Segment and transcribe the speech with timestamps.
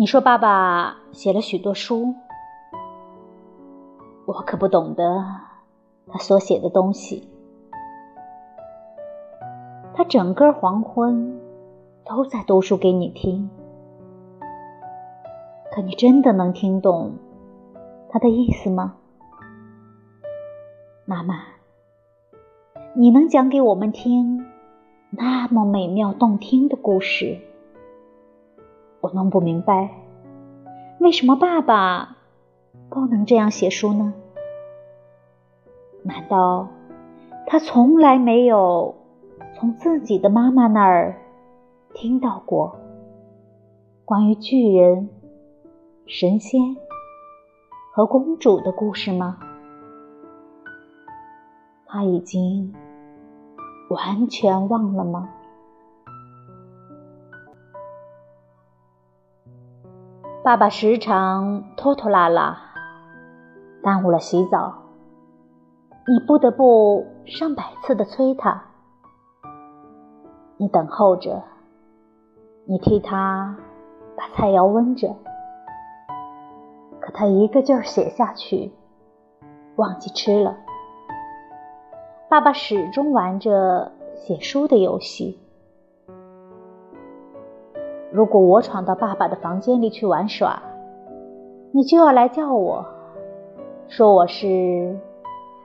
[0.00, 2.14] 你说爸爸写了许多书，
[4.26, 5.24] 我可不懂得
[6.06, 7.28] 他所写的东西。
[9.92, 11.40] 他整个黄昏
[12.04, 13.50] 都在读书给你听，
[15.74, 17.14] 可你真的能听懂
[18.08, 18.94] 他的意思吗？
[21.06, 21.40] 妈妈，
[22.94, 24.46] 你能讲给我们听
[25.10, 27.40] 那么美妙动听的故事？
[29.00, 29.90] 我弄不明白，
[30.98, 32.16] 为什么爸爸
[32.90, 34.12] 不能这样写书呢？
[36.02, 36.68] 难道
[37.46, 38.94] 他从来没有
[39.54, 41.16] 从自己的妈妈那儿
[41.94, 42.76] 听到过
[44.04, 45.08] 关于巨人、
[46.06, 46.76] 神仙
[47.94, 49.38] 和公主的故事吗？
[51.86, 52.74] 他已经
[53.90, 55.30] 完全忘了吗？
[60.48, 62.56] 爸爸时常拖拖拉拉，
[63.82, 64.78] 耽误了洗澡。
[66.06, 68.64] 你不得不上百次的催他。
[70.56, 71.42] 你等候着，
[72.64, 73.58] 你替他
[74.16, 75.14] 把菜肴温着，
[76.98, 78.72] 可他一个劲儿写下去，
[79.76, 80.56] 忘记吃了。
[82.30, 85.38] 爸爸始终玩着写书的游戏。
[88.10, 90.62] 如果我闯到爸爸的房间里去玩耍，
[91.72, 92.86] 你就要来叫我，
[93.86, 94.98] 说我是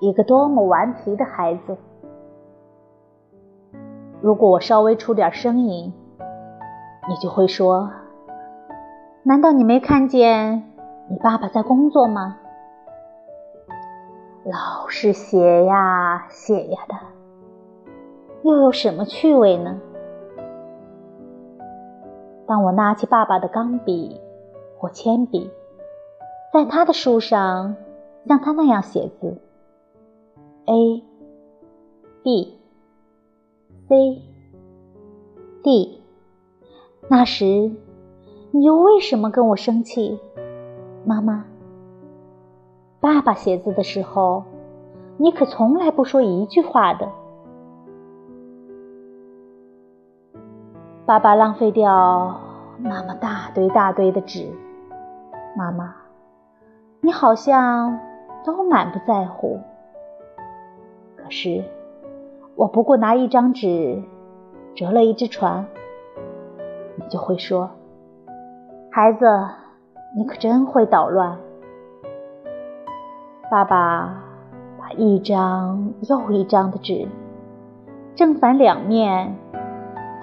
[0.00, 1.76] 一个多么顽皮的孩子。
[4.20, 5.92] 如果我稍微出点声音，
[7.08, 7.90] 你就会说
[9.24, 10.64] ：“难道你没看见
[11.08, 12.36] 你爸爸在工作吗？”
[14.44, 16.94] 老是写呀写呀的，
[18.42, 19.80] 又有什么趣味呢？
[22.46, 24.20] 当我拿起爸爸的钢笔
[24.78, 25.50] 或铅笔，
[26.52, 27.76] 在他的书上
[28.26, 29.36] 像他那样写字
[30.66, 31.02] ：A、
[32.22, 32.58] B、
[33.88, 34.22] C、
[35.62, 36.00] D，
[37.08, 37.72] 那时
[38.52, 40.18] 你又为什么跟我生气，
[41.04, 41.44] 妈妈？
[43.00, 44.44] 爸爸写字的时候，
[45.18, 47.08] 你可从来不说一句话的。
[51.06, 52.40] 爸爸浪费掉
[52.78, 54.50] 那么大堆大堆的纸，
[55.56, 55.94] 妈妈，
[57.00, 58.00] 你好像
[58.44, 59.60] 都满不在乎。
[61.16, 61.62] 可是，
[62.56, 64.02] 我不过拿一张纸
[64.74, 65.64] 折了一只船，
[66.96, 67.70] 你就会说
[68.90, 69.26] ：“孩子，
[70.16, 71.38] 你可真会捣乱。”
[73.48, 74.12] 爸爸
[74.76, 77.06] 把一张又一张的纸，
[78.16, 79.36] 正反两面。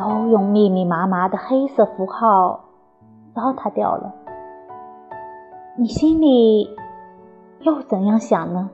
[0.00, 2.64] 都用密密麻麻的黑色符号
[3.34, 4.14] 糟蹋掉了，
[5.76, 6.74] 你心里
[7.60, 8.70] 又怎样想呢？